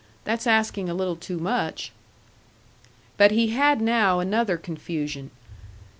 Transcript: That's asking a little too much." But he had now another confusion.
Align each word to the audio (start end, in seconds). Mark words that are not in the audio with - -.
That's 0.23 0.47
asking 0.47 0.89
a 0.89 0.95
little 0.95 1.15
too 1.15 1.37
much." 1.37 1.91
But 3.17 3.29
he 3.29 3.49
had 3.49 3.81
now 3.81 4.19
another 4.19 4.57
confusion. 4.57 5.29